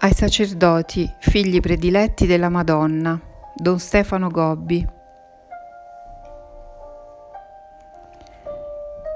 ai 0.00 0.14
sacerdoti, 0.14 1.12
figli 1.18 1.58
prediletti 1.60 2.26
della 2.26 2.48
Madonna, 2.48 3.20
Don 3.54 3.80
Stefano 3.80 4.28
Gobbi. 4.28 4.86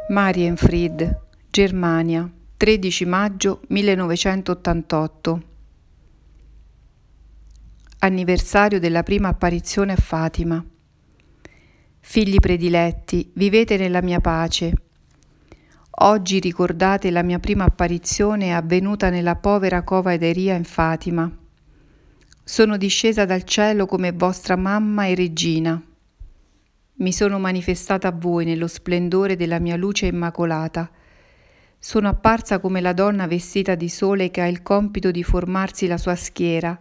Marienfried, 0.08 1.20
Germania, 1.50 2.28
13 2.56 3.04
maggio 3.04 3.60
1988. 3.68 5.42
Anniversario 8.00 8.80
della 8.80 9.04
prima 9.04 9.28
apparizione 9.28 9.92
a 9.92 9.96
Fatima. 9.96 10.64
Figli 12.00 12.40
prediletti, 12.40 13.30
vivete 13.34 13.76
nella 13.76 14.02
mia 14.02 14.18
pace 14.18 14.72
Oggi 16.04 16.40
ricordate 16.40 17.12
la 17.12 17.22
mia 17.22 17.38
prima 17.38 17.62
apparizione 17.62 18.56
avvenuta 18.56 19.08
nella 19.08 19.36
povera 19.36 19.84
cova 19.84 20.12
Ederia 20.12 20.56
in 20.56 20.64
Fatima. 20.64 21.30
Sono 22.42 22.76
discesa 22.76 23.24
dal 23.24 23.44
cielo 23.44 23.86
come 23.86 24.10
vostra 24.10 24.56
mamma 24.56 25.06
e 25.06 25.14
regina. 25.14 25.80
Mi 26.94 27.12
sono 27.12 27.38
manifestata 27.38 28.08
a 28.08 28.12
voi 28.12 28.44
nello 28.44 28.66
splendore 28.66 29.36
della 29.36 29.60
mia 29.60 29.76
luce 29.76 30.06
immacolata. 30.06 30.90
Sono 31.78 32.08
apparsa 32.08 32.58
come 32.58 32.80
la 32.80 32.92
donna 32.92 33.28
vestita 33.28 33.76
di 33.76 33.88
sole 33.88 34.32
che 34.32 34.40
ha 34.40 34.48
il 34.48 34.62
compito 34.62 35.12
di 35.12 35.22
formarsi 35.22 35.86
la 35.86 35.98
sua 35.98 36.16
schiera 36.16 36.76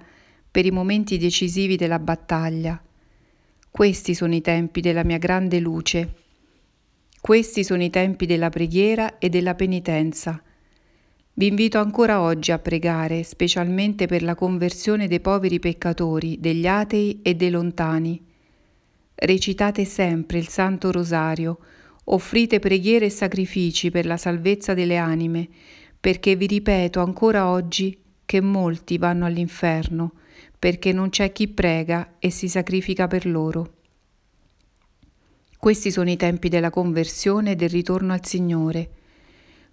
per 0.49 0.65
i 0.65 0.71
momenti 0.71 1.19
decisivi 1.19 1.75
della 1.75 1.99
battaglia. 1.99 2.81
Questi 3.69 4.15
sono 4.15 4.33
i 4.33 4.41
tempi 4.41 4.81
della 4.81 5.03
mia 5.03 5.19
grande 5.19 5.59
luce 5.59 6.20
questi 7.21 7.63
sono 7.63 7.83
i 7.83 7.91
tempi 7.91 8.25
della 8.25 8.49
preghiera 8.49 9.19
e 9.19 9.29
della 9.29 9.53
penitenza. 9.53 10.41
Vi 11.33 11.45
invito 11.45 11.77
ancora 11.77 12.19
oggi 12.19 12.51
a 12.51 12.57
pregare, 12.57 13.21
specialmente 13.21 14.07
per 14.07 14.23
la 14.23 14.33
conversione 14.33 15.07
dei 15.07 15.19
poveri 15.19 15.59
peccatori, 15.59 16.39
degli 16.39 16.65
atei 16.65 17.19
e 17.21 17.35
dei 17.35 17.51
lontani. 17.51 18.19
Recitate 19.13 19.85
sempre 19.85 20.39
il 20.39 20.47
Santo 20.47 20.91
Rosario, 20.91 21.59
offrite 22.05 22.57
preghiere 22.57 23.05
e 23.05 23.11
sacrifici 23.11 23.91
per 23.91 24.07
la 24.07 24.17
salvezza 24.17 24.73
delle 24.73 24.97
anime, 24.97 25.47
perché 25.99 26.35
vi 26.35 26.47
ripeto 26.47 27.01
ancora 27.01 27.51
oggi 27.51 27.95
che 28.25 28.41
molti 28.41 28.97
vanno 28.97 29.25
all'inferno, 29.25 30.13
perché 30.57 30.91
non 30.91 31.09
c'è 31.09 31.31
chi 31.31 31.47
prega 31.47 32.15
e 32.17 32.31
si 32.31 32.49
sacrifica 32.49 33.05
per 33.05 33.27
loro. 33.27 33.80
Questi 35.61 35.91
sono 35.91 36.09
i 36.09 36.17
tempi 36.17 36.49
della 36.49 36.71
conversione 36.71 37.51
e 37.51 37.55
del 37.55 37.69
ritorno 37.69 38.13
al 38.13 38.25
Signore. 38.25 38.89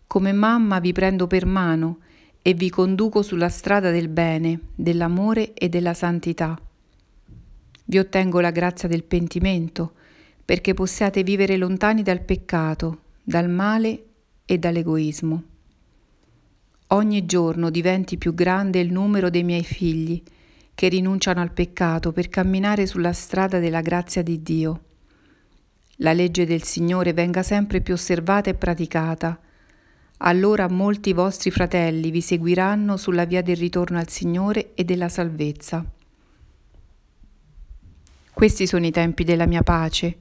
Come 0.07 0.33
mamma 0.33 0.81
vi 0.81 0.93
prendo 0.93 1.27
per 1.27 1.47
mano 1.47 2.01
e 2.43 2.53
vi 2.53 2.69
conduco 2.69 3.23
sulla 3.23 3.49
strada 3.49 3.91
del 3.91 4.09
bene, 4.09 4.61
dell'amore 4.75 5.55
e 5.55 5.71
della 5.71 5.95
santità. 5.95 6.61
Vi 7.87 7.97
ottengo 7.97 8.39
la 8.41 8.51
grazia 8.51 8.87
del 8.87 9.03
pentimento, 9.03 9.95
perché 10.45 10.75
possiate 10.75 11.23
vivere 11.23 11.57
lontani 11.57 12.03
dal 12.03 12.21
peccato, 12.21 13.05
dal 13.23 13.49
male 13.49 14.05
e 14.45 14.59
dall'egoismo. 14.59 15.43
Ogni 16.89 17.25
giorno 17.25 17.71
diventi 17.71 18.19
più 18.19 18.35
grande 18.35 18.79
il 18.79 18.93
numero 18.93 19.31
dei 19.31 19.43
miei 19.43 19.65
figli 19.65 20.23
che 20.75 20.89
rinunciano 20.89 21.41
al 21.41 21.53
peccato 21.53 22.13
per 22.13 22.29
camminare 22.29 22.85
sulla 22.85 23.15
strada 23.15 23.59
della 23.59 23.81
grazia 23.81 24.23
di 24.23 24.43
Dio. 24.43 24.83
La 26.01 26.13
legge 26.13 26.47
del 26.47 26.63
Signore 26.63 27.13
venga 27.13 27.43
sempre 27.43 27.81
più 27.81 27.95
osservata 27.95 28.51
e 28.51 28.55
praticata. 28.55 29.37
Allora 30.19 30.69
molti 30.69 31.13
vostri 31.13 31.51
fratelli 31.51 32.13
vi 32.13 32.21
seguiranno 32.21 32.97
sulla 32.97 33.25
via 33.25 33.43
del 33.43 33.57
ritorno 33.57 33.99
al 33.99 34.09
Signore 34.09 34.75
e 34.75 34.85
della 34.85 35.09
salvezza. 35.09 35.85
Questi 38.33 38.69
sono 38.69 38.87
i 38.87 38.93
tempi 38.93 39.25
della 39.25 39.47
mia 39.47 39.65
pace. 39.65 40.19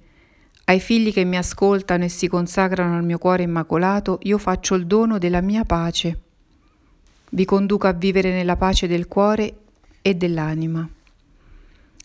Ai 0.65 0.79
figli 0.79 1.13
che 1.13 1.23
mi 1.23 1.37
ascoltano 1.37 2.05
e 2.05 2.09
si 2.09 2.27
consacrano 2.27 2.97
al 2.97 3.05
mio 3.05 3.19
cuore 3.19 3.43
immacolato, 3.43 4.17
io 4.23 4.39
faccio 4.39 4.73
il 4.73 4.87
dono 4.87 5.19
della 5.19 5.41
mia 5.41 5.63
pace. 5.63 6.21
Vi 7.29 7.45
conduco 7.45 7.85
a 7.85 7.93
vivere 7.93 8.31
nella 8.31 8.55
pace 8.55 8.87
del 8.87 9.07
cuore 9.07 9.57
e 10.01 10.15
dell'anima. 10.15 10.89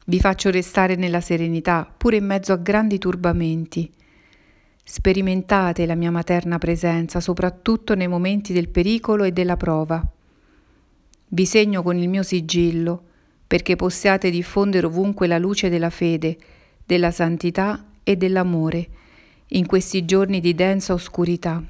Vi 0.04 0.18
faccio 0.18 0.50
restare 0.50 0.96
nella 0.96 1.20
serenità, 1.20 1.88
pure 1.96 2.16
in 2.16 2.24
mezzo 2.24 2.52
a 2.52 2.56
grandi 2.56 2.98
turbamenti. 2.98 3.88
Sperimentate 4.82 5.86
la 5.86 5.94
mia 5.94 6.10
materna 6.10 6.58
presenza, 6.58 7.20
soprattutto 7.20 7.94
nei 7.94 8.08
momenti 8.08 8.52
del 8.52 8.68
pericolo 8.68 9.22
e 9.22 9.30
della 9.30 9.56
prova. 9.56 10.04
Vi 11.28 11.46
segno 11.46 11.84
con 11.84 11.96
il 11.96 12.08
mio 12.08 12.24
sigillo, 12.24 13.04
perché 13.46 13.76
possiate 13.76 14.28
diffondere 14.30 14.86
ovunque 14.86 15.28
la 15.28 15.38
luce 15.38 15.68
della 15.68 15.90
fede, 15.90 16.36
della 16.84 17.12
santità 17.12 17.86
e 18.02 18.16
dell'amore, 18.16 18.88
in 19.48 19.66
questi 19.66 20.04
giorni 20.04 20.40
di 20.40 20.54
densa 20.54 20.94
oscurità. 20.94 21.62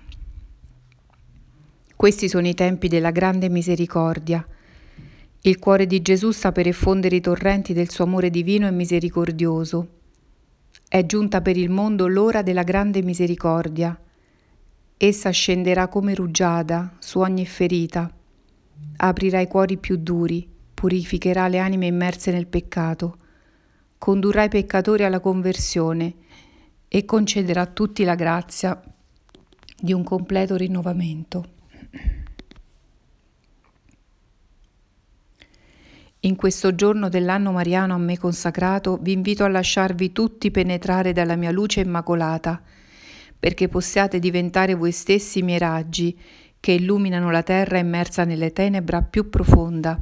Questi 1.95 2.29
sono 2.31 2.49
i 2.49 2.55
tempi 2.55 2.89
della 2.89 3.11
grande 3.11 3.51
misericordia, 3.51 4.45
il 5.45 5.59
cuore 5.59 5.89
di 5.89 6.01
Gesù 6.03 6.31
sta 6.31 6.53
per 6.53 6.69
effondere 6.69 7.17
i 7.17 7.21
torrenti 7.21 7.73
del 7.73 7.91
suo 7.91 8.05
amore 8.05 8.31
divino 8.31 8.69
e 8.69 8.71
misericordioso. 8.71 9.89
È 10.89 11.05
giunta 11.05 11.41
per 11.41 11.57
il 11.57 11.69
mondo 11.69 12.07
l'ora 12.07 12.43
della 12.43 12.63
grande 12.63 13.03
misericordia. 13.03 13.99
Essa 14.97 15.31
scenderà 15.31 15.89
come 15.89 16.15
rugiada 16.15 16.95
su 17.01 17.19
ogni 17.19 17.45
ferita, 17.45 18.09
aprirà 18.99 19.41
i 19.41 19.49
cuori 19.49 19.79
più 19.79 19.97
duri, 19.97 20.49
purificherà 20.75 21.49
le 21.49 21.59
anime 21.59 21.87
immerse 21.87 22.31
nel 22.31 22.47
peccato, 22.47 23.17
condurrà 23.99 24.45
i 24.45 24.49
peccatori 24.49 25.03
alla 25.03 25.19
conversione 25.19 26.15
e 26.87 27.05
concederà 27.05 27.63
a 27.63 27.67
tutti 27.67 28.05
la 28.05 28.15
grazia 28.15 28.81
di 29.77 29.93
un 29.93 30.05
completo 30.05 30.55
rinnovamento. 30.55 31.62
In 36.25 36.37
questo 36.37 36.77
giorno 36.77 37.09
dell'anno 37.09 37.51
mariano 37.51 37.95
a 37.95 37.99
me 37.99 38.17
consacrato 38.17 38.97
vi 39.03 39.11
invito 39.11 39.43
a 39.43 39.49
lasciarvi 39.49 40.13
tutti 40.13 40.53
penetrare 40.53 41.13
dalla 41.13 41.35
mia 41.35 41.51
luce 41.51 41.81
immacolata, 41.81 42.63
perché 43.41 43.67
possiate 43.67 44.21
diventare 44.21 44.75
voi 44.75 44.93
stessi 44.93 45.43
miei 45.43 45.59
raggi 45.59 46.17
che 46.61 46.71
illuminano 46.71 47.33
la 47.33 47.43
terra 47.43 47.79
immersa 47.79 48.23
nelle 48.23 48.53
tenebra 48.53 49.03
più 49.03 49.31
profonda, 49.31 50.01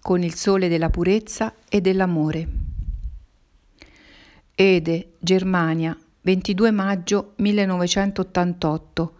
con 0.00 0.22
il 0.22 0.34
sole 0.34 0.68
della 0.68 0.90
purezza 0.90 1.54
e 1.68 1.80
dell'amore. 1.80 2.48
Ede, 4.54 5.14
Germania, 5.18 5.98
22 6.20 6.70
maggio 6.70 7.32
1988, 7.38 9.14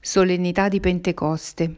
solennità 0.00 0.68
di 0.68 0.80
Pentecoste. 0.80 1.76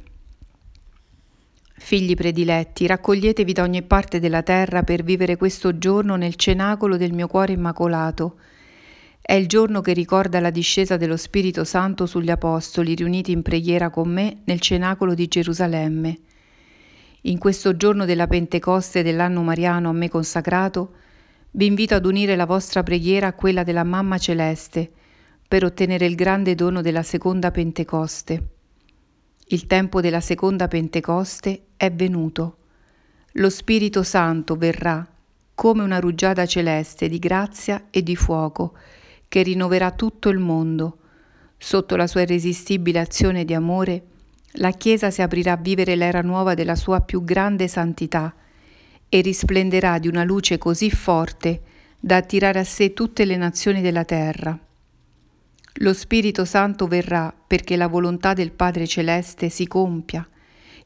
Figli 1.85 2.15
prediletti, 2.15 2.87
raccoglietevi 2.87 3.53
da 3.53 3.63
ogni 3.63 3.83
parte 3.83 4.19
della 4.19 4.43
terra 4.43 4.83
per 4.85 5.03
vivere 5.03 5.37
questo 5.37 5.77
giorno 5.77 6.17
nel 6.17 6.35
cenacolo 6.37 6.97
del 6.97 7.13
mio 7.13 7.27
cuore 7.27 7.53
immacolato. 7.53 8.39
È 9.21 9.35
il 9.35 9.47
giorno 9.47 9.83
che 9.83 9.93
ricorda 9.93 10.41
la 10.41 10.49
discesa 10.49 10.97
dello 10.97 11.19
Spirito 11.19 11.63
Santo 11.63 12.07
sugli 12.07 12.31
Apostoli 12.31 12.95
riuniti 12.95 13.33
in 13.33 13.43
preghiera 13.43 13.91
con 13.91 14.09
me 14.09 14.39
nel 14.45 14.61
cenacolo 14.61 15.13
di 15.13 15.29
Gerusalemme. 15.29 16.19
In 17.21 17.37
questo 17.37 17.77
giorno 17.77 18.07
della 18.07 18.29
Pentecoste 18.29 19.03
dell'anno 19.03 19.43
mariano 19.43 19.91
a 19.91 19.93
me 19.93 20.09
consacrato, 20.09 20.95
vi 21.51 21.67
invito 21.67 21.95
ad 21.95 22.07
unire 22.07 22.35
la 22.35 22.47
vostra 22.47 22.83
preghiera 22.83 23.27
a 23.27 23.35
quella 23.35 23.63
della 23.63 23.85
Mamma 23.85 24.17
Celeste 24.17 24.91
per 25.47 25.65
ottenere 25.65 26.07
il 26.07 26.15
grande 26.15 26.55
dono 26.55 26.81
della 26.81 27.03
seconda 27.03 27.51
Pentecoste. 27.51 28.54
Il 29.49 29.67
tempo 29.67 30.01
della 30.01 30.21
seconda 30.21 30.69
Pentecoste 30.69 31.67
è 31.77 31.93
venuto. 31.93 32.57
Lo 33.33 33.51
Spirito 33.51 34.03
Santo 34.03 34.57
verrà 34.57 35.07
come 35.55 35.83
una 35.83 36.01
rugiada 36.01 36.47
celeste 36.47 37.09
di 37.09 37.19
grazia 37.19 37.89
e 37.91 38.03
di 38.03 38.17
fuoco 38.17 38.75
che 39.29 39.43
rinnoverà 39.43 39.91
tutto 39.91 40.31
il 40.31 40.39
mondo. 40.39 40.99
Sotto 41.59 41.95
la 41.95 42.07
sua 42.07 42.23
irresistibile 42.23 43.01
azione 43.01 43.45
di 43.45 43.53
amore, 43.53 44.03
la 44.53 44.71
Chiesa 44.71 45.11
si 45.11 45.21
aprirà 45.21 45.53
a 45.53 45.57
vivere 45.57 45.95
l'era 45.95 46.23
nuova 46.23 46.55
della 46.55 46.77
sua 46.77 47.03
più 47.03 47.23
grande 47.23 47.69
santità 47.69 48.35
e 49.11 49.21
risplenderà 49.21 49.99
di 49.99 50.09
una 50.09 50.25
luce 50.25 50.57
così 50.57 50.91
forte 50.91 51.61
da 52.01 52.17
attirare 52.17 52.61
a 52.61 52.65
sé 52.65 52.95
tutte 52.95 53.27
le 53.27 53.37
nazioni 53.37 53.83
della 53.83 54.05
terra. 54.05 54.59
Lo 55.79 55.93
Spirito 55.93 56.45
Santo 56.45 56.87
verrà 56.87 57.35
perché 57.35 57.75
la 57.75 57.89
volontà 57.89 58.33
del 58.33 58.53
Padre 58.53 58.87
Celeste 58.87 59.49
si 59.49 59.67
compia 59.67 60.27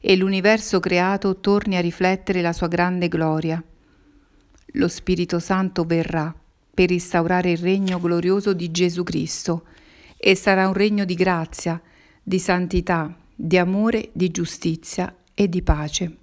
e 0.01 0.15
l'universo 0.15 0.79
creato 0.79 1.39
torni 1.39 1.77
a 1.77 1.79
riflettere 1.81 2.41
la 2.41 2.53
sua 2.53 2.67
grande 2.67 3.07
gloria. 3.07 3.63
Lo 4.73 4.87
Spirito 4.87 5.37
Santo 5.37 5.83
verrà 5.83 6.33
per 6.73 6.89
instaurare 6.89 7.51
il 7.51 7.57
regno 7.59 7.99
glorioso 7.99 8.53
di 8.53 8.71
Gesù 8.71 9.03
Cristo 9.03 9.65
e 10.17 10.33
sarà 10.33 10.67
un 10.67 10.73
regno 10.73 11.05
di 11.05 11.13
grazia, 11.13 11.79
di 12.23 12.39
santità, 12.39 13.15
di 13.35 13.57
amore, 13.59 14.09
di 14.13 14.31
giustizia 14.31 15.15
e 15.35 15.47
di 15.47 15.61
pace. 15.61 16.17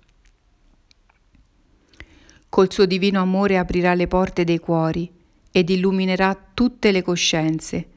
Col 2.49 2.73
suo 2.73 2.87
divino 2.87 3.21
amore 3.21 3.59
aprirà 3.59 3.95
le 3.95 4.09
porte 4.09 4.43
dei 4.43 4.59
cuori 4.59 5.09
ed 5.53 5.71
illuminerà 5.71 6.37
tutte 6.53 6.91
le 6.91 7.03
coscienze. 7.03 7.91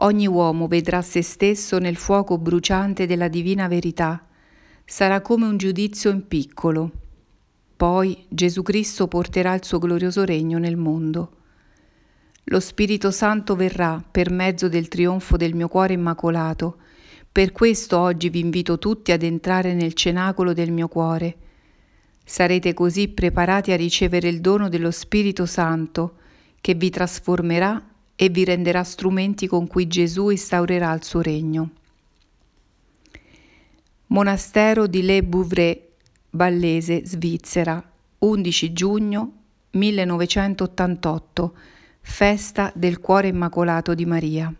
Ogni 0.00 0.26
uomo 0.26 0.66
vedrà 0.66 1.00
se 1.00 1.22
stesso 1.22 1.78
nel 1.78 1.96
fuoco 1.96 2.36
bruciante 2.36 3.06
della 3.06 3.28
divina 3.28 3.66
verità. 3.66 4.26
Sarà 4.84 5.22
come 5.22 5.46
un 5.46 5.56
giudizio 5.56 6.10
in 6.10 6.28
piccolo. 6.28 6.90
Poi 7.76 8.26
Gesù 8.28 8.62
Cristo 8.62 9.08
porterà 9.08 9.54
il 9.54 9.64
suo 9.64 9.78
glorioso 9.78 10.24
regno 10.24 10.58
nel 10.58 10.76
mondo. 10.76 11.32
Lo 12.44 12.60
Spirito 12.60 13.10
Santo 13.10 13.56
verrà 13.56 14.04
per 14.08 14.30
mezzo 14.30 14.68
del 14.68 14.88
trionfo 14.88 15.38
del 15.38 15.54
mio 15.54 15.68
cuore 15.68 15.94
immacolato. 15.94 16.76
Per 17.32 17.52
questo 17.52 17.98
oggi 17.98 18.28
vi 18.28 18.40
invito 18.40 18.78
tutti 18.78 19.12
ad 19.12 19.22
entrare 19.22 19.72
nel 19.72 19.94
cenacolo 19.94 20.52
del 20.52 20.72
mio 20.72 20.88
cuore. 20.88 21.36
Sarete 22.22 22.74
così 22.74 23.08
preparati 23.08 23.72
a 23.72 23.76
ricevere 23.76 24.28
il 24.28 24.42
dono 24.42 24.68
dello 24.68 24.90
Spirito 24.90 25.46
Santo 25.46 26.16
che 26.60 26.74
vi 26.74 26.90
trasformerà 26.90 27.82
e 28.16 28.30
vi 28.30 28.44
renderà 28.44 28.82
strumenti 28.82 29.46
con 29.46 29.66
cui 29.66 29.86
Gesù 29.86 30.30
instaurerà 30.30 30.92
il 30.94 31.04
suo 31.04 31.20
regno. 31.20 31.70
Monastero 34.08 34.86
di 34.86 35.02
Le 35.02 35.22
Bouvray, 35.22 35.82
Ballese, 36.30 37.04
Svizzera, 37.04 37.82
11 38.18 38.72
giugno 38.72 39.32
1988, 39.70 41.56
festa 42.00 42.72
del 42.74 43.00
cuore 43.00 43.28
immacolato 43.28 43.94
di 43.94 44.06
Maria. 44.06 44.52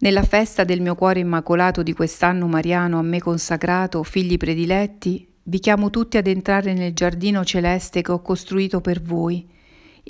Nella 0.00 0.22
festa 0.22 0.64
del 0.64 0.80
mio 0.80 0.94
cuore 0.94 1.20
immacolato 1.20 1.82
di 1.82 1.92
quest'anno 1.92 2.46
mariano 2.46 2.98
a 2.98 3.02
me 3.02 3.20
consacrato, 3.20 4.02
figli 4.02 4.36
prediletti, 4.36 5.26
vi 5.44 5.58
chiamo 5.60 5.90
tutti 5.90 6.16
ad 6.16 6.26
entrare 6.26 6.72
nel 6.72 6.94
giardino 6.94 7.44
celeste 7.44 8.02
che 8.02 8.12
ho 8.12 8.20
costruito 8.22 8.80
per 8.80 9.00
voi 9.02 9.56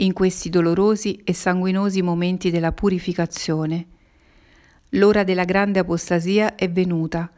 in 0.00 0.12
questi 0.12 0.48
dolorosi 0.48 1.20
e 1.24 1.32
sanguinosi 1.32 2.02
momenti 2.02 2.50
della 2.50 2.72
purificazione. 2.72 3.86
L'ora 4.90 5.24
della 5.24 5.44
grande 5.44 5.78
apostasia 5.78 6.54
è 6.54 6.70
venuta, 6.70 7.30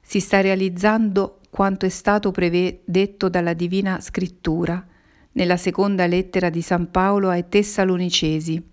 si 0.00 0.20
sta 0.20 0.40
realizzando 0.40 1.40
quanto 1.50 1.86
è 1.86 1.88
stato 1.88 2.30
predetto 2.30 3.28
dalla 3.28 3.52
Divina 3.52 4.00
Scrittura 4.00 4.84
nella 5.32 5.56
seconda 5.56 6.06
lettera 6.06 6.50
di 6.50 6.62
San 6.62 6.90
Paolo 6.90 7.28
ai 7.28 7.48
Tessalonicesi. 7.48 8.70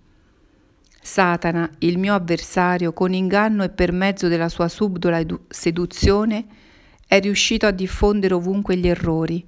Satana, 1.01 1.69
il 1.79 1.97
mio 1.97 2.13
avversario, 2.13 2.91
con 2.93 3.13
inganno 3.13 3.63
e 3.63 3.69
per 3.69 3.91
mezzo 3.91 4.27
della 4.27 4.49
sua 4.49 4.67
subdola 4.67 5.23
seduzione, 5.47 6.45
è 7.07 7.19
riuscito 7.19 7.65
a 7.65 7.71
diffondere 7.71 8.33
ovunque 8.33 8.75
gli 8.75 8.87
errori, 8.87 9.43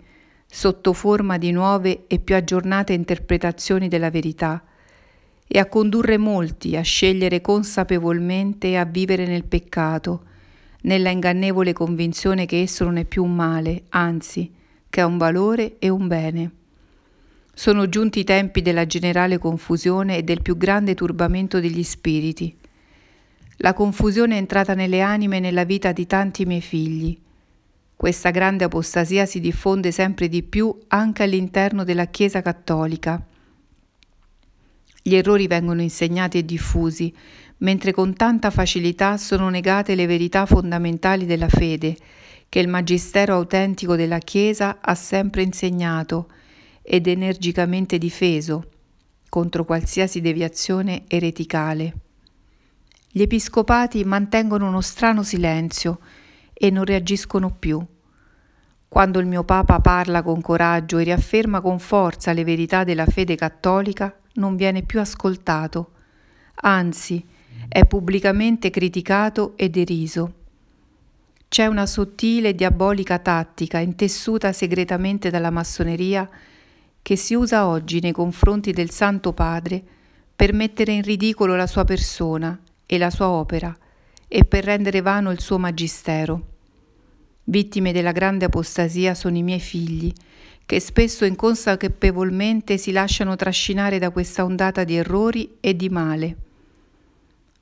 sotto 0.54 0.92
forma 0.92 1.38
di 1.38 1.52
nuove 1.52 2.04
e 2.08 2.20
più 2.20 2.36
aggiornate 2.36 2.92
interpretazioni 2.92 3.88
della 3.88 4.10
verità, 4.10 4.62
e 5.48 5.60
a 5.60 5.66
condurre 5.66 6.18
molti 6.18 6.76
a 6.76 6.82
scegliere 6.82 7.40
consapevolmente 7.40 8.68
e 8.68 8.76
a 8.76 8.84
vivere 8.84 9.26
nel 9.26 9.46
peccato, 9.46 10.26
nella 10.82 11.10
ingannevole 11.10 11.72
convinzione 11.72 12.46
che 12.46 12.62
esso 12.62 12.84
non 12.84 12.98
è 12.98 13.06
più 13.06 13.24
un 13.24 13.34
male, 13.34 13.84
anzi, 13.90 14.52
che 14.90 15.00
ha 15.00 15.06
un 15.06 15.18
valore 15.18 15.78
e 15.80 15.88
un 15.88 16.08
bene. 16.08 16.52
Sono 17.54 17.88
giunti 17.88 18.20
i 18.20 18.26
tempi 18.26 18.62
della 18.62 18.86
generale 18.86 19.38
confusione 19.38 20.18
e 20.18 20.24
del 20.24 20.42
più 20.42 20.58
grande 20.58 20.96
turbamento 20.96 21.62
degli 21.62 21.84
spiriti. 21.84 22.54
La 23.58 23.74
confusione 23.74 24.36
è 24.36 24.38
entrata 24.38 24.74
nelle 24.74 25.00
anime 25.00 25.38
e 25.38 25.42
nella 25.42 25.64
vita 25.64 25.94
di 25.94 26.06
tanti 26.08 26.46
miei 26.46 26.62
figli, 26.62 27.18
questa 28.02 28.32
grande 28.32 28.64
apostasia 28.64 29.28
si 29.28 29.40
diffonde 29.40 29.92
sempre 29.92 30.28
di 30.28 30.42
più 30.42 30.76
anche 30.88 31.22
all'interno 31.22 31.84
della 31.84 32.08
Chiesa 32.08 32.42
cattolica. 32.42 33.24
Gli 35.04 35.14
errori 35.14 35.46
vengono 35.46 35.84
insegnati 35.84 36.40
e 36.40 36.44
diffusi, 36.44 37.16
mentre 37.58 37.92
con 37.92 38.16
tanta 38.16 38.50
facilità 38.50 39.18
sono 39.18 39.50
negate 39.50 39.94
le 39.94 40.08
verità 40.08 40.48
fondamentali 40.48 41.28
della 41.28 41.48
fede, 41.48 41.96
che 42.50 42.58
il 42.58 42.70
Magistero 42.70 43.36
autentico 43.36 43.96
della 43.96 44.18
Chiesa 44.18 44.80
ha 44.82 44.96
sempre 44.96 45.44
insegnato 45.44 46.28
ed 46.82 47.06
energicamente 47.06 48.00
difeso 48.00 48.68
contro 49.30 49.64
qualsiasi 49.64 50.22
deviazione 50.22 51.04
ereticale. 51.08 51.94
Gli 53.12 53.22
episcopati 53.22 54.04
mantengono 54.06 54.68
uno 54.68 54.82
strano 54.82 55.22
silenzio, 55.22 56.00
e 56.64 56.70
non 56.70 56.86
reagiscono 56.86 57.50
più. 57.50 57.84
Quando 58.94 59.20
il 59.20 59.26
mio 59.26 59.46
Papa 59.46 59.80
parla 59.80 60.22
con 60.22 60.42
coraggio 60.42 60.98
e 60.98 61.06
riafferma 61.06 61.62
con 61.62 61.80
forza 61.80 62.34
le 62.34 62.44
verità 62.44 62.84
della 62.84 63.06
fede 63.06 63.36
cattolica, 63.36 64.14
non 64.34 64.58
viene 64.58 64.84
più 64.84 65.00
ascoltato, 65.00 65.92
anzi 66.56 67.26
è 67.70 67.86
pubblicamente 67.86 68.70
criticato 68.70 69.54
e 69.56 69.70
deriso. 69.70 70.34
C'è 71.48 71.68
una 71.68 71.86
sottile 71.86 72.50
e 72.50 72.54
diabolica 72.54 73.18
tattica 73.20 73.78
intessuta 73.78 74.52
segretamente 74.52 75.30
dalla 75.30 75.52
massoneria 75.52 76.30
che 77.02 77.16
si 77.16 77.34
usa 77.34 77.68
oggi 77.68 78.02
nei 78.02 78.12
confronti 78.12 78.74
del 78.74 78.90
Santo 78.90 79.32
Padre 79.32 79.82
per 80.36 80.52
mettere 80.52 80.92
in 80.92 81.04
ridicolo 81.04 81.56
la 81.56 81.66
sua 81.66 81.86
persona 81.86 82.60
e 82.86 82.98
la 82.98 83.10
sua 83.10 83.30
opera 83.30 83.74
e 84.28 84.44
per 84.44 84.66
rendere 84.66 85.00
vano 85.00 85.32
il 85.32 85.40
suo 85.40 85.58
magistero. 85.58 86.51
Vittime 87.52 87.92
della 87.92 88.14
grande 88.14 88.46
apostasia 88.46 89.14
sono 89.14 89.36
i 89.36 89.44
miei 89.44 89.60
figli, 89.60 90.10
che 90.66 90.80
spesso 90.80 91.26
inconsapevolmente 91.26 92.78
si 92.78 92.94
lasciano 92.94 93.36
trascinare 93.36 94.00
da 94.00 94.10
questa 94.10 94.46
ondata 94.46 94.86
di 94.86 94.96
errori 94.96 95.58
e 95.60 95.76
di 95.76 95.90
male. 95.90 96.38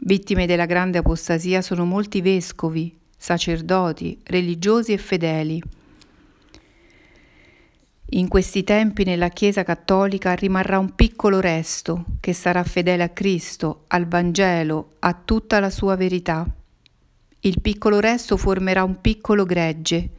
Vittime 0.02 0.46
della 0.46 0.68
grande 0.68 1.00
apostasia 1.00 1.64
sono 1.64 1.86
molti 1.86 2.22
vescovi, 2.22 2.96
sacerdoti, 3.18 4.20
religiosi 4.26 4.94
e 4.94 5.00
fedeli. 5.00 5.60
In 8.12 8.28
questi 8.28 8.64
tempi 8.64 9.04
nella 9.04 9.30
Chiesa 9.30 9.64
cattolica 9.64 10.34
rimarrà 10.34 10.78
un 10.78 10.94
piccolo 10.94 11.40
resto 11.40 12.06
che 12.20 12.34
sarà 12.34 12.64
fedele 12.64 13.02
a 13.02 13.10
Cristo, 13.10 13.86
al 13.88 14.08
Vangelo, 14.08 14.98
a 15.00 15.16
tutta 15.16 15.60
la 15.60 15.72
sua 15.72 15.96
verità. 15.96 16.48
Il 17.42 17.62
piccolo 17.62 18.02
resto 18.02 18.36
formerà 18.36 18.84
un 18.84 19.00
piccolo 19.00 19.46
gregge, 19.46 20.10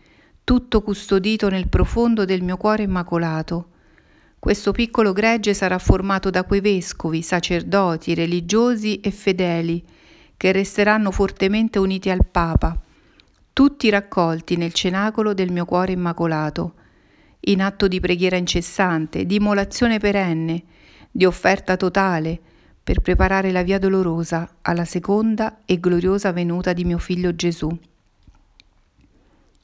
tutto 0.42 0.80
custodito 0.80 1.50
nel 1.50 1.68
profondo 1.68 2.24
del 2.24 2.42
mio 2.42 2.56
cuore 2.56 2.84
immacolato. 2.84 3.68
Questo 4.38 4.72
piccolo 4.72 5.12
gregge 5.12 5.52
sarà 5.52 5.76
formato 5.78 6.30
da 6.30 6.44
quei 6.44 6.62
vescovi, 6.62 7.20
sacerdoti, 7.20 8.14
religiosi 8.14 9.00
e 9.00 9.10
fedeli, 9.10 9.84
che 10.34 10.50
resteranno 10.50 11.10
fortemente 11.10 11.78
uniti 11.78 12.08
al 12.08 12.24
Papa, 12.24 12.80
tutti 13.52 13.90
raccolti 13.90 14.56
nel 14.56 14.72
cenacolo 14.72 15.34
del 15.34 15.52
mio 15.52 15.66
cuore 15.66 15.92
immacolato, 15.92 16.72
in 17.40 17.60
atto 17.60 17.86
di 17.86 18.00
preghiera 18.00 18.36
incessante, 18.36 19.26
di 19.26 19.34
immolazione 19.34 19.98
perenne, 19.98 20.62
di 21.10 21.26
offerta 21.26 21.76
totale, 21.76 22.40
per 22.82 23.00
preparare 23.00 23.50
la 23.52 23.62
via 23.62 23.78
dolorosa 23.78 24.56
alla 24.62 24.84
seconda 24.84 25.60
e 25.64 25.78
gloriosa 25.78 26.32
venuta 26.32 26.72
di 26.72 26.84
mio 26.84 26.98
figlio 26.98 27.34
Gesù. 27.34 27.68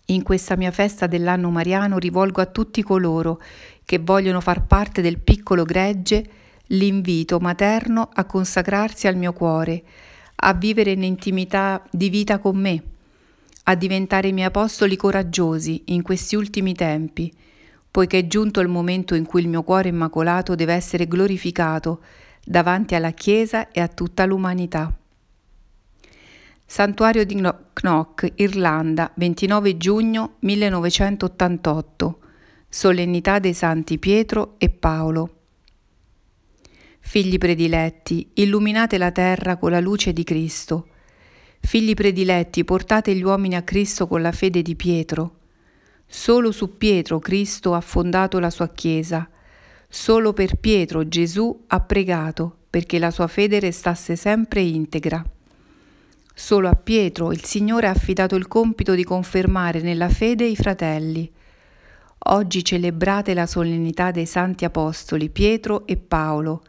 In 0.06 0.22
questa 0.22 0.56
mia 0.56 0.70
festa 0.70 1.06
dell'anno 1.06 1.50
mariano 1.50 1.98
rivolgo 1.98 2.40
a 2.40 2.46
tutti 2.46 2.82
coloro 2.82 3.40
che 3.84 3.98
vogliono 3.98 4.40
far 4.40 4.64
parte 4.66 5.02
del 5.02 5.18
piccolo 5.18 5.64
gregge 5.64 6.24
l'invito 6.68 7.38
materno 7.38 8.08
a 8.12 8.24
consacrarsi 8.24 9.08
al 9.08 9.16
mio 9.16 9.32
cuore, 9.32 9.82
a 10.36 10.54
vivere 10.54 10.92
in 10.92 11.02
intimità 11.02 11.82
di 11.90 12.08
vita 12.08 12.38
con 12.38 12.56
me, 12.56 12.82
a 13.64 13.74
diventare 13.74 14.28
i 14.28 14.32
miei 14.32 14.46
apostoli 14.46 14.94
coraggiosi 14.96 15.82
in 15.86 16.02
questi 16.02 16.36
ultimi 16.36 16.74
tempi, 16.74 17.32
poiché 17.90 18.20
è 18.20 18.26
giunto 18.26 18.60
il 18.60 18.68
momento 18.68 19.14
in 19.14 19.24
cui 19.24 19.40
il 19.40 19.48
mio 19.48 19.62
cuore 19.62 19.88
immacolato 19.88 20.54
deve 20.54 20.74
essere 20.74 21.08
glorificato 21.08 22.00
davanti 22.48 22.94
alla 22.94 23.10
Chiesa 23.10 23.72
e 23.72 23.80
a 23.80 23.88
tutta 23.88 24.24
l'umanità. 24.24 24.96
Santuario 26.64 27.24
di 27.24 27.34
Knock, 27.34 28.32
Irlanda, 28.36 29.10
29 29.14 29.76
giugno 29.76 30.36
1988. 30.40 32.18
Solennità 32.68 33.40
dei 33.40 33.54
Santi 33.54 33.98
Pietro 33.98 34.54
e 34.58 34.68
Paolo. 34.68 35.30
Figli 37.00 37.38
prediletti, 37.38 38.30
illuminate 38.34 38.96
la 38.98 39.10
terra 39.10 39.56
con 39.56 39.72
la 39.72 39.80
luce 39.80 40.12
di 40.12 40.22
Cristo. 40.22 40.88
Figli 41.60 41.94
prediletti, 41.94 42.64
portate 42.64 43.14
gli 43.14 43.22
uomini 43.22 43.56
a 43.56 43.62
Cristo 43.62 44.06
con 44.06 44.22
la 44.22 44.32
fede 44.32 44.62
di 44.62 44.76
Pietro. 44.76 45.38
Solo 46.06 46.52
su 46.52 46.76
Pietro 46.76 47.18
Cristo 47.18 47.74
ha 47.74 47.80
fondato 47.80 48.38
la 48.38 48.50
sua 48.50 48.68
Chiesa 48.68 49.28
Solo 49.88 50.32
per 50.32 50.56
Pietro 50.56 51.06
Gesù 51.08 51.64
ha 51.68 51.80
pregato 51.80 52.56
perché 52.68 52.98
la 52.98 53.10
sua 53.10 53.26
fede 53.26 53.60
restasse 53.60 54.16
sempre 54.16 54.60
integra. 54.60 55.24
Solo 56.34 56.68
a 56.68 56.74
Pietro 56.74 57.32
il 57.32 57.44
Signore 57.44 57.86
ha 57.86 57.90
affidato 57.90 58.36
il 58.36 58.46
compito 58.46 58.94
di 58.94 59.04
confermare 59.04 59.80
nella 59.80 60.10
fede 60.10 60.44
i 60.44 60.56
fratelli. 60.56 61.32
Oggi 62.28 62.64
celebrate 62.64 63.32
la 63.32 63.46
solennità 63.46 64.10
dei 64.10 64.26
santi 64.26 64.64
apostoli 64.64 65.30
Pietro 65.30 65.86
e 65.86 65.96
Paolo, 65.96 66.62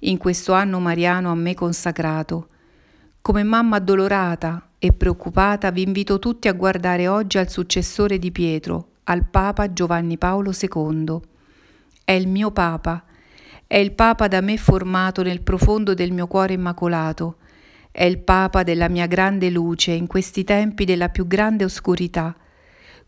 in 0.00 0.18
questo 0.18 0.52
anno 0.52 0.78
mariano 0.78 1.30
a 1.30 1.34
me 1.34 1.54
consacrato. 1.54 2.48
Come 3.20 3.42
mamma 3.42 3.76
addolorata 3.76 4.68
e 4.78 4.92
preoccupata 4.92 5.70
vi 5.70 5.82
invito 5.82 6.18
tutti 6.18 6.48
a 6.48 6.52
guardare 6.52 7.08
oggi 7.08 7.38
al 7.38 7.48
successore 7.48 8.18
di 8.18 8.30
Pietro, 8.30 8.90
al 9.04 9.26
Papa 9.26 9.72
Giovanni 9.72 10.18
Paolo 10.18 10.52
II. 10.52 11.20
È 12.04 12.12
il 12.12 12.28
mio 12.28 12.50
Papa, 12.50 13.04
è 13.66 13.76
il 13.76 13.92
Papa 13.92 14.26
da 14.26 14.40
me 14.40 14.56
formato 14.56 15.22
nel 15.22 15.42
profondo 15.42 15.94
del 15.94 16.12
mio 16.12 16.26
cuore 16.26 16.54
immacolato, 16.54 17.36
è 17.92 18.04
il 18.04 18.18
Papa 18.18 18.62
della 18.62 18.88
mia 18.88 19.06
grande 19.06 19.50
luce 19.50 19.92
in 19.92 20.06
questi 20.06 20.44
tempi 20.44 20.84
della 20.84 21.08
più 21.08 21.26
grande 21.26 21.64
oscurità. 21.64 22.34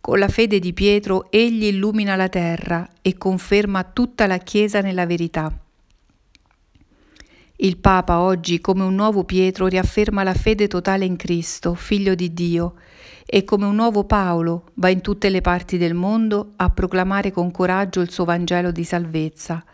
Con 0.00 0.18
la 0.18 0.28
fede 0.28 0.58
di 0.58 0.72
Pietro 0.72 1.30
egli 1.30 1.64
illumina 1.64 2.16
la 2.16 2.28
terra 2.28 2.88
e 3.02 3.16
conferma 3.16 3.84
tutta 3.84 4.26
la 4.26 4.38
Chiesa 4.38 4.80
nella 4.80 5.06
verità. 5.06 5.52
Il 7.62 7.76
Papa 7.76 8.18
oggi, 8.18 8.60
come 8.60 8.82
un 8.82 8.96
nuovo 8.96 9.22
Pietro, 9.22 9.68
riafferma 9.68 10.24
la 10.24 10.34
fede 10.34 10.66
totale 10.66 11.04
in 11.04 11.14
Cristo, 11.14 11.74
figlio 11.74 12.16
di 12.16 12.34
Dio, 12.34 12.74
e 13.24 13.44
come 13.44 13.66
un 13.66 13.76
nuovo 13.76 14.02
Paolo 14.02 14.70
va 14.74 14.88
in 14.88 15.00
tutte 15.00 15.28
le 15.28 15.40
parti 15.42 15.78
del 15.78 15.94
mondo 15.94 16.54
a 16.56 16.70
proclamare 16.70 17.30
con 17.30 17.52
coraggio 17.52 18.00
il 18.00 18.10
suo 18.10 18.24
Vangelo 18.24 18.72
di 18.72 18.82
salvezza. 18.82 19.64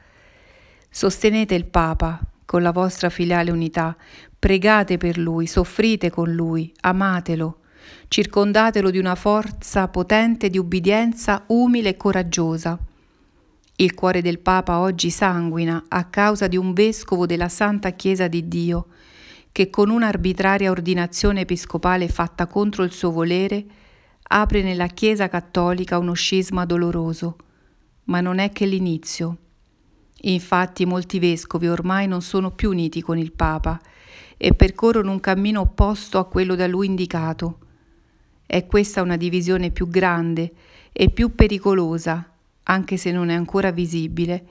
Sostenete 0.90 1.54
il 1.54 1.64
Papa 1.64 2.20
con 2.44 2.60
la 2.60 2.72
vostra 2.72 3.08
filiale 3.08 3.50
unità, 3.50 3.96
pregate 4.38 4.98
per 4.98 5.16
lui, 5.16 5.46
soffrite 5.46 6.10
con 6.10 6.30
lui, 6.30 6.70
amatelo 6.80 7.60
circondatelo 8.08 8.90
di 8.90 8.98
una 8.98 9.14
forza 9.14 9.88
potente 9.88 10.50
di 10.50 10.58
ubbidienza 10.58 11.44
umile 11.46 11.90
e 11.90 11.96
coraggiosa. 11.96 12.78
Il 13.80 13.94
cuore 13.94 14.22
del 14.22 14.40
Papa 14.40 14.80
oggi 14.80 15.08
sanguina 15.08 15.84
a 15.86 16.06
causa 16.06 16.48
di 16.48 16.56
un 16.56 16.72
vescovo 16.72 17.26
della 17.26 17.48
Santa 17.48 17.90
Chiesa 17.90 18.26
di 18.26 18.48
Dio, 18.48 18.86
che 19.52 19.70
con 19.70 19.90
un'arbitraria 19.90 20.68
ordinazione 20.68 21.42
episcopale 21.42 22.08
fatta 22.08 22.48
contro 22.48 22.82
il 22.82 22.90
suo 22.90 23.12
volere 23.12 23.64
apre 24.30 24.62
nella 24.62 24.88
Chiesa 24.88 25.28
cattolica 25.28 25.96
uno 25.98 26.12
scisma 26.12 26.64
doloroso. 26.64 27.36
Ma 28.04 28.20
non 28.20 28.40
è 28.40 28.50
che 28.50 28.66
l'inizio. 28.66 29.36
Infatti 30.22 30.84
molti 30.84 31.20
vescovi 31.20 31.68
ormai 31.68 32.08
non 32.08 32.20
sono 32.20 32.50
più 32.50 32.70
uniti 32.70 33.00
con 33.00 33.16
il 33.16 33.30
Papa 33.30 33.80
e 34.36 34.54
percorrono 34.54 35.12
un 35.12 35.20
cammino 35.20 35.60
opposto 35.60 36.18
a 36.18 36.26
quello 36.26 36.56
da 36.56 36.66
lui 36.66 36.86
indicato 36.86 37.58
è 38.50 38.64
questa 38.64 39.02
una 39.02 39.18
divisione 39.18 39.70
più 39.70 39.88
grande 39.88 40.52
e 40.90 41.10
più 41.10 41.34
pericolosa, 41.34 42.37
anche 42.70 42.96
se 42.96 43.10
non 43.10 43.30
è 43.30 43.34
ancora 43.34 43.70
visibile, 43.70 44.44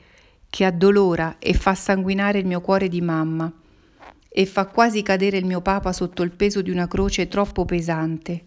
che 0.49 0.65
addolora 0.65 1.37
e 1.39 1.53
fa 1.53 1.75
sanguinare 1.75 2.39
il 2.39 2.45
mio 2.45 2.61
cuore 2.61 2.87
di 2.87 3.01
mamma 3.01 3.51
e 4.29 4.45
fa 4.45 4.65
quasi 4.67 5.01
cadere 5.01 5.37
il 5.37 5.45
mio 5.45 5.61
Papa 5.61 5.91
sotto 5.91 6.23
il 6.23 6.31
peso 6.31 6.61
di 6.61 6.71
una 6.71 6.87
croce 6.87 7.27
troppo 7.27 7.65
pesante. 7.65 8.45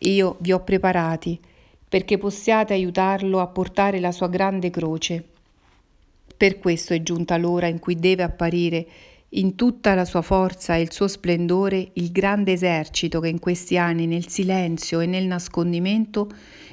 Io 0.00 0.36
vi 0.40 0.52
ho 0.52 0.62
preparati 0.62 1.38
perché 1.88 2.18
possiate 2.18 2.72
aiutarlo 2.72 3.40
a 3.40 3.46
portare 3.48 4.00
la 4.00 4.12
sua 4.12 4.28
grande 4.28 4.70
croce. 4.70 5.24
Per 6.36 6.58
questo 6.58 6.94
è 6.94 7.02
giunta 7.02 7.36
l'ora 7.36 7.66
in 7.66 7.78
cui 7.78 7.96
deve 7.96 8.22
apparire 8.22 8.86
in 9.30 9.54
tutta 9.54 9.94
la 9.94 10.04
sua 10.04 10.22
forza 10.22 10.74
e 10.74 10.80
il 10.80 10.92
suo 10.92 11.06
splendore 11.06 11.90
il 11.94 12.10
grande 12.10 12.52
esercito 12.52 13.20
che 13.20 13.28
in 13.28 13.38
questi 13.38 13.76
anni 13.76 14.06
nel 14.06 14.28
silenzio 14.28 15.00
e 15.00 15.06
nel 15.06 15.26
nascondimento 15.26 16.28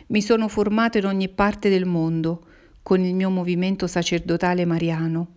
mi 0.07 0.21
sono 0.21 0.47
formato 0.47 0.97
in 0.97 1.05
ogni 1.05 1.29
parte 1.29 1.69
del 1.69 1.85
mondo 1.85 2.45
con 2.81 3.03
il 3.03 3.13
mio 3.13 3.29
movimento 3.29 3.87
sacerdotale 3.87 4.65
mariano, 4.65 5.27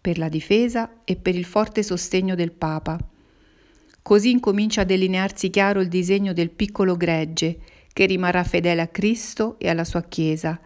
per 0.00 0.18
la 0.18 0.28
difesa 0.28 1.00
e 1.04 1.16
per 1.16 1.34
il 1.34 1.44
forte 1.44 1.82
sostegno 1.82 2.34
del 2.34 2.52
Papa. 2.52 2.98
Così 4.00 4.30
incomincia 4.30 4.82
a 4.82 4.84
delinearsi 4.84 5.50
chiaro 5.50 5.80
il 5.80 5.88
disegno 5.88 6.32
del 6.32 6.50
piccolo 6.50 6.96
gregge 6.96 7.58
che 7.92 8.06
rimarrà 8.06 8.44
fedele 8.44 8.80
a 8.80 8.88
Cristo 8.88 9.56
e 9.58 9.68
alla 9.68 9.84
sua 9.84 10.02
Chiesa, 10.02 10.58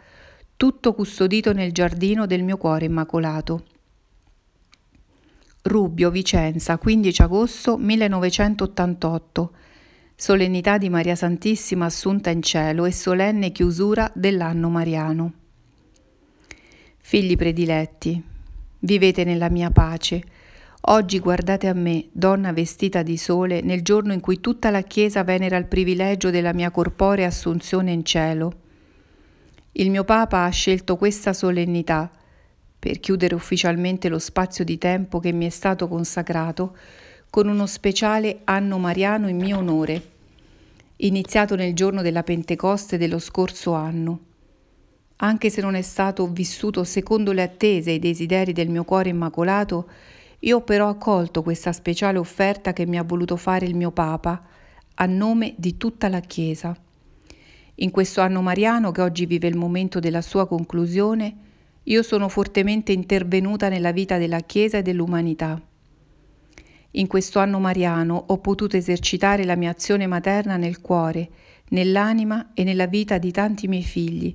tutto 0.57 0.95
custodito 0.95 1.53
nel 1.53 1.73
giardino 1.73 2.27
del 2.27 2.43
mio 2.43 2.57
cuore 2.57 2.87
immacolato. 2.87 3.65
Rubbio, 5.63 6.11
Vicenza, 6.11 6.79
15 6.79 7.23
agosto 7.23 7.77
1988. 7.77 9.53
Solennità 10.19 10.79
di 10.79 10.89
Maria 10.89 11.15
Santissima 11.15 11.85
assunta 11.85 12.31
in 12.31 12.41
cielo 12.41 12.87
e 12.87 12.91
solenne 12.91 13.53
chiusura 13.53 14.11
dell'anno 14.15 14.71
mariano. 14.71 15.33
Figli 16.97 17.37
prediletti, 17.37 18.25
vivete 18.79 19.25
nella 19.25 19.51
mia 19.51 19.71
pace. 19.71 20.23
Oggi 20.89 21.19
guardate 21.19 21.69
a 21.69 21.75
me, 21.75 22.09
donna 22.13 22.55
vestita 22.55 23.03
di 23.03 23.19
sole, 23.19 23.61
nel 23.61 23.83
giorno 23.83 24.15
in 24.15 24.21
cui 24.21 24.41
tutta 24.41 24.71
la 24.71 24.81
Chiesa 24.81 25.23
venera 25.23 25.59
il 25.59 25.67
privilegio 25.67 26.31
della 26.31 26.55
mia 26.55 26.71
corporea 26.71 27.27
assunzione 27.27 27.93
in 27.93 28.03
cielo. 28.03 28.61
Il 29.73 29.91
mio 29.91 30.05
Papa 30.05 30.45
ha 30.45 30.49
scelto 30.49 30.97
questa 30.97 31.35
solennità 31.35 32.11
per 32.79 33.01
chiudere 33.01 33.35
ufficialmente 33.35 34.09
lo 34.09 34.19
spazio 34.19 34.65
di 34.65 34.79
tempo 34.79 35.19
che 35.21 35.33
mi 35.33 35.45
è 35.45 35.51
stato 35.51 35.89
consacrato 35.89 36.75
con 37.31 37.49
uno 37.49 37.67
speciale 37.67 38.41
anno 38.45 38.79
mariano 38.79 39.29
in 39.29 39.37
mio 39.37 39.59
onore, 39.59 40.11
iniziato 40.97 41.55
nel 41.55 41.75
giorno 41.75 42.03
della 42.03 42.23
Pentecoste 42.23 42.97
dello 42.97 43.19
scorso 43.19 43.73
anno. 43.73 44.21
Anche 45.17 45.51
se 45.51 45.61
non 45.61 45.75
è 45.75 45.83
stato 45.83 46.27
vissuto 46.27 46.85
secondo 46.85 47.33
le 47.33 47.43
attese 47.43 47.91
e 47.91 47.95
i 47.95 47.99
desideri 47.99 48.53
del 48.53 48.69
mio 48.69 48.85
cuore 48.85 49.11
immacolato, 49.11 49.89
io 50.41 50.59
ho 50.59 50.63
però 50.63 50.89
accolto 50.89 51.43
questa 51.43 51.73
speciale 51.73 52.19
offerta 52.19 52.73
che 52.73 52.87
mi 52.87 52.99
ha 52.99 53.03
voluto 53.03 53.37
fare 53.37 53.67
il 53.67 53.75
mio 53.75 53.91
Papa, 53.91 54.43
a 54.95 55.07
nome 55.07 55.55
di 55.57 55.77
tutta 55.77 56.09
la 56.09 56.21
Chiesa. 56.21 56.77
In 57.77 57.91
questo 57.91 58.21
anno 58.21 58.41
mariano 58.41 58.91
che 58.93 59.03
oggi 59.03 59.27
vive 59.27 59.49
il 59.49 59.57
momento 59.57 60.01
della 60.01 60.23
sua 60.23 60.47
conclusione, 60.47 61.37
io 61.83 62.03
sono 62.03 62.29
fortemente 62.29 62.93
intervenuta 62.93 63.69
nella 63.69 63.93
vita 63.93 64.19
della 64.19 64.41
Chiesa 64.41 64.79
e 64.79 64.83
dell'umanità. 64.83 65.61
In 66.99 67.09
questo 67.09 67.41
anno 67.41 67.59
mariano 67.59 68.25
ho 68.29 68.39
potuto 68.39 68.77
esercitare 68.77 69.45
la 69.45 69.55
mia 69.55 69.71
azione 69.71 70.07
materna 70.07 70.57
nel 70.57 70.81
cuore, 70.81 71.29
nell'anima 71.69 72.53
e 72.55 72.65
nella 72.65 72.87
vita 72.87 73.19
di 73.19 73.31
tanti 73.31 73.69
miei 73.69 73.83
figli, 73.83 74.35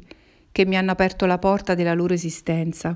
che 0.51 0.65
mi 0.67 0.77
hanno 0.77 0.91
aperto 0.91 1.25
la 1.25 1.39
porta 1.39 1.73
della 1.73 1.95
loro 1.95 2.13
esistenza. 2.13 2.95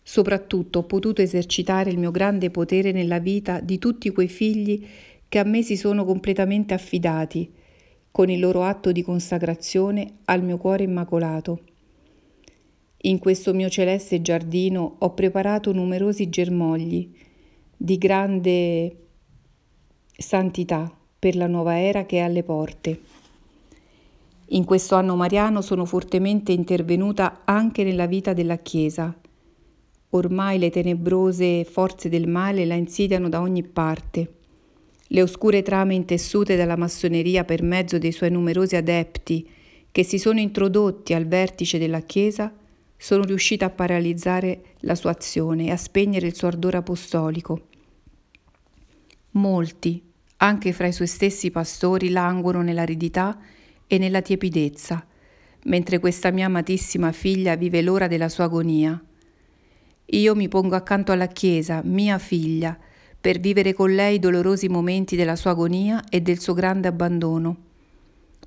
Soprattutto 0.00 0.78
ho 0.78 0.84
potuto 0.84 1.22
esercitare 1.22 1.90
il 1.90 1.98
mio 1.98 2.12
grande 2.12 2.50
potere 2.50 2.92
nella 2.92 3.18
vita 3.18 3.58
di 3.58 3.78
tutti 3.78 4.10
quei 4.10 4.28
figli 4.28 4.86
che 5.28 5.40
a 5.40 5.44
me 5.44 5.62
si 5.62 5.76
sono 5.76 6.04
completamente 6.04 6.72
affidati, 6.72 7.50
con 8.12 8.30
il 8.30 8.38
loro 8.38 8.62
atto 8.62 8.92
di 8.92 9.02
consacrazione 9.02 10.18
al 10.26 10.44
mio 10.44 10.58
cuore 10.58 10.84
immacolato. 10.84 11.62
In 13.04 13.18
questo 13.18 13.54
mio 13.54 13.68
celeste 13.68 14.22
giardino 14.22 14.96
ho 15.00 15.14
preparato 15.14 15.72
numerosi 15.72 16.28
germogli 16.28 17.12
di 17.84 17.98
grande 17.98 18.96
santità 20.16 20.88
per 21.18 21.34
la 21.34 21.48
nuova 21.48 21.80
era 21.80 22.06
che 22.06 22.18
è 22.18 22.20
alle 22.20 22.44
porte. 22.44 23.00
In 24.50 24.64
questo 24.64 24.94
anno 24.94 25.16
mariano 25.16 25.62
sono 25.62 25.84
fortemente 25.84 26.52
intervenuta 26.52 27.40
anche 27.44 27.82
nella 27.82 28.06
vita 28.06 28.34
della 28.34 28.58
Chiesa. 28.58 29.12
Ormai 30.10 30.60
le 30.60 30.70
tenebrose 30.70 31.64
forze 31.64 32.08
del 32.08 32.28
male 32.28 32.66
la 32.66 32.74
insidiano 32.74 33.28
da 33.28 33.40
ogni 33.40 33.64
parte. 33.64 34.32
Le 35.08 35.20
oscure 35.20 35.62
trame 35.62 35.96
intessute 35.96 36.54
dalla 36.54 36.76
massoneria 36.76 37.42
per 37.42 37.64
mezzo 37.64 37.98
dei 37.98 38.12
suoi 38.12 38.30
numerosi 38.30 38.76
adepti 38.76 39.50
che 39.90 40.04
si 40.04 40.20
sono 40.20 40.38
introdotti 40.38 41.14
al 41.14 41.26
vertice 41.26 41.78
della 41.78 42.02
Chiesa 42.02 42.54
sono 42.96 43.24
riuscita 43.24 43.64
a 43.64 43.70
paralizzare 43.70 44.76
la 44.82 44.94
sua 44.94 45.10
azione 45.10 45.66
e 45.66 45.70
a 45.72 45.76
spegnere 45.76 46.28
il 46.28 46.36
suo 46.36 46.46
ardore 46.46 46.76
apostolico. 46.76 47.70
Molti, 49.32 50.02
anche 50.38 50.72
fra 50.72 50.86
i 50.86 50.92
suoi 50.92 51.06
stessi 51.06 51.50
pastori, 51.50 52.10
languono 52.10 52.62
nell'aridità 52.62 53.38
e 53.86 53.98
nella 53.98 54.22
tiepidezza, 54.22 55.06
mentre 55.64 55.98
questa 55.98 56.30
mia 56.30 56.46
amatissima 56.46 57.12
figlia 57.12 57.56
vive 57.56 57.82
l'ora 57.82 58.06
della 58.06 58.28
sua 58.28 58.44
agonia. 58.44 59.02
Io 60.06 60.34
mi 60.34 60.48
pongo 60.48 60.74
accanto 60.74 61.12
alla 61.12 61.28
Chiesa, 61.28 61.80
mia 61.84 62.18
figlia, 62.18 62.78
per 63.20 63.38
vivere 63.38 63.72
con 63.72 63.94
lei 63.94 64.16
i 64.16 64.18
dolorosi 64.18 64.68
momenti 64.68 65.16
della 65.16 65.36
sua 65.36 65.52
agonia 65.52 66.02
e 66.08 66.20
del 66.20 66.40
suo 66.40 66.54
grande 66.54 66.88
abbandono 66.88 67.70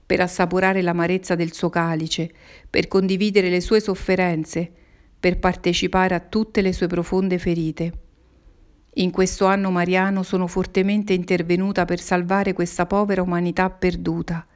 per 0.05 0.21
assaporare 0.21 0.81
l'amarezza 0.81 1.35
del 1.35 1.51
suo 1.51 1.69
calice, 1.69 2.31
per 2.69 2.87
condividere 2.87 3.49
le 3.49 3.59
sue 3.59 3.79
sofferenze, 3.79 4.71
per 5.19 5.39
partecipare 5.39 6.13
a 6.13 6.19
tutte 6.19 6.61
le 6.61 6.73
sue 6.73 6.87
profonde 6.87 7.39
ferite. 7.39 8.04
In 8.97 9.11
questo 9.11 9.45
anno 9.45 9.71
mariano 9.71 10.23
sono 10.23 10.47
fortemente 10.47 11.11
intervenuta 11.11 11.83
per 11.83 11.99
salvare 11.99 12.53
questa 12.53 12.85
povera 12.85 13.21
umanità 13.21 13.69
perduta. 13.69 14.47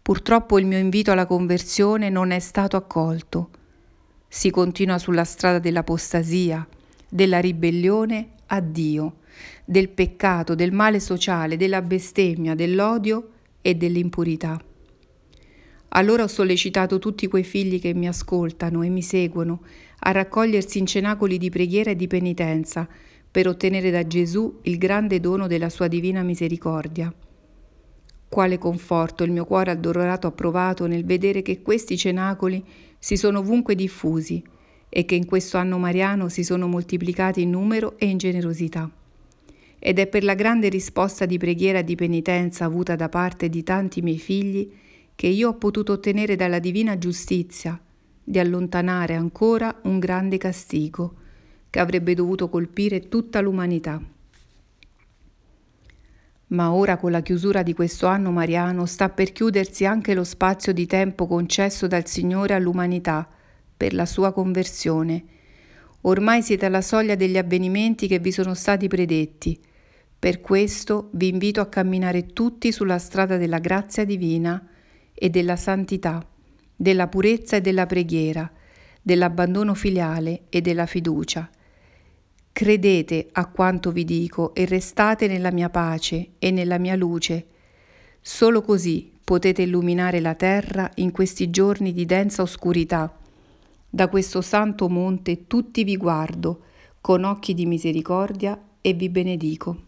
Purtroppo 0.00 0.58
il 0.58 0.64
mio 0.64 0.78
invito 0.78 1.10
alla 1.10 1.26
conversione 1.26 2.08
non 2.08 2.30
è 2.30 2.38
stato 2.38 2.78
accolto. 2.78 3.50
Si 4.28 4.50
continua 4.50 4.96
sulla 4.96 5.24
strada 5.24 5.58
dell'apostasia, 5.58 6.66
della 7.06 7.38
ribellione 7.38 8.30
a 8.46 8.60
Dio, 8.60 9.16
del 9.66 9.90
peccato, 9.90 10.54
del 10.54 10.72
male 10.72 10.98
sociale, 10.98 11.58
della 11.58 11.82
bestemmia, 11.82 12.54
dell'odio 12.54 13.30
e 13.60 13.74
dell'impurità. 13.74 14.58
Allora 15.88 16.22
ho 16.22 16.28
sollecitato 16.28 16.98
tutti 16.98 17.26
quei 17.26 17.44
figli 17.44 17.78
che 17.78 17.92
mi 17.92 18.08
ascoltano 18.08 18.82
e 18.82 18.88
mi 18.88 19.02
seguono 19.02 19.60
a 19.98 20.12
raccogliersi 20.12 20.78
in 20.78 20.86
cenacoli 20.86 21.36
di 21.36 21.50
preghiera 21.50 21.90
e 21.90 21.96
di 21.96 22.06
penitenza 22.06 22.88
per 23.36 23.48
ottenere 23.48 23.90
da 23.90 24.06
Gesù 24.06 24.60
il 24.62 24.78
grande 24.78 25.20
dono 25.20 25.46
della 25.46 25.68
sua 25.68 25.88
divina 25.88 26.22
misericordia. 26.22 27.12
Quale 28.30 28.56
conforto 28.56 29.24
il 29.24 29.30
mio 29.30 29.44
cuore 29.44 29.72
addolorato 29.72 30.26
ha 30.26 30.32
provato 30.32 30.86
nel 30.86 31.04
vedere 31.04 31.42
che 31.42 31.60
questi 31.60 31.98
cenacoli 31.98 32.64
si 32.98 33.18
sono 33.18 33.40
ovunque 33.40 33.74
diffusi 33.74 34.42
e 34.88 35.04
che 35.04 35.16
in 35.16 35.26
questo 35.26 35.58
anno 35.58 35.76
mariano 35.76 36.30
si 36.30 36.42
sono 36.42 36.66
moltiplicati 36.66 37.42
in 37.42 37.50
numero 37.50 37.98
e 37.98 38.06
in 38.06 38.16
generosità. 38.16 38.90
Ed 39.78 39.98
è 39.98 40.06
per 40.06 40.24
la 40.24 40.34
grande 40.34 40.70
risposta 40.70 41.26
di 41.26 41.36
preghiera 41.36 41.80
e 41.80 41.84
di 41.84 41.94
penitenza 41.94 42.64
avuta 42.64 42.96
da 42.96 43.10
parte 43.10 43.50
di 43.50 43.62
tanti 43.62 44.00
miei 44.00 44.16
figli 44.16 44.72
che 45.14 45.26
io 45.26 45.50
ho 45.50 45.54
potuto 45.56 45.92
ottenere 45.92 46.36
dalla 46.36 46.58
divina 46.58 46.96
giustizia 46.96 47.78
di 48.24 48.38
allontanare 48.38 49.14
ancora 49.14 49.78
un 49.82 49.98
grande 49.98 50.38
castigo 50.38 51.24
che 51.76 51.82
avrebbe 51.82 52.14
dovuto 52.14 52.48
colpire 52.48 53.06
tutta 53.10 53.42
l'umanità. 53.42 54.00
Ma 56.46 56.72
ora 56.72 56.96
con 56.96 57.10
la 57.10 57.20
chiusura 57.20 57.62
di 57.62 57.74
questo 57.74 58.06
anno 58.06 58.30
mariano 58.30 58.86
sta 58.86 59.10
per 59.10 59.30
chiudersi 59.32 59.84
anche 59.84 60.14
lo 60.14 60.24
spazio 60.24 60.72
di 60.72 60.86
tempo 60.86 61.26
concesso 61.26 61.86
dal 61.86 62.06
Signore 62.06 62.54
all'umanità 62.54 63.28
per 63.76 63.92
la 63.92 64.06
sua 64.06 64.32
conversione. 64.32 65.22
Ormai 66.02 66.42
siete 66.42 66.64
alla 66.64 66.80
soglia 66.80 67.14
degli 67.14 67.36
avvenimenti 67.36 68.06
che 68.06 68.20
vi 68.20 68.32
sono 68.32 68.54
stati 68.54 68.88
predetti. 68.88 69.60
Per 70.18 70.40
questo 70.40 71.10
vi 71.12 71.28
invito 71.28 71.60
a 71.60 71.66
camminare 71.66 72.28
tutti 72.28 72.72
sulla 72.72 72.98
strada 72.98 73.36
della 73.36 73.58
grazia 73.58 74.06
divina 74.06 74.66
e 75.12 75.28
della 75.28 75.56
santità, 75.56 76.26
della 76.74 77.08
purezza 77.08 77.56
e 77.56 77.60
della 77.60 77.84
preghiera, 77.84 78.50
dell'abbandono 79.02 79.74
filiale 79.74 80.44
e 80.48 80.62
della 80.62 80.86
fiducia. 80.86 81.50
Credete 82.56 83.28
a 83.32 83.48
quanto 83.48 83.92
vi 83.92 84.02
dico 84.02 84.54
e 84.54 84.64
restate 84.64 85.26
nella 85.26 85.52
mia 85.52 85.68
pace 85.68 86.28
e 86.38 86.50
nella 86.50 86.78
mia 86.78 86.96
luce. 86.96 87.48
Solo 88.22 88.62
così 88.62 89.12
potete 89.22 89.60
illuminare 89.60 90.20
la 90.20 90.34
terra 90.34 90.90
in 90.94 91.10
questi 91.10 91.50
giorni 91.50 91.92
di 91.92 92.06
densa 92.06 92.40
oscurità. 92.40 93.14
Da 93.90 94.08
questo 94.08 94.40
santo 94.40 94.88
monte 94.88 95.46
tutti 95.46 95.84
vi 95.84 95.98
guardo 95.98 96.62
con 97.02 97.24
occhi 97.24 97.52
di 97.52 97.66
misericordia 97.66 98.58
e 98.80 98.94
vi 98.94 99.10
benedico. 99.10 99.85